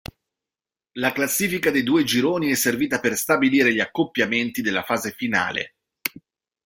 La 0.93 1.11
classifica 1.11 1.69
dei 1.69 1.83
due 1.83 2.03
gironi 2.03 2.49
è 2.49 2.55
servita 2.55 2.99
per 2.99 3.15
stabilire 3.15 3.71
gli 3.71 3.79
accoppiamenti 3.79 4.63
della 4.63 4.81
fase 4.81 5.11
finale. 5.11 5.75